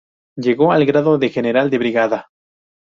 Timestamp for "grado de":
0.87-1.29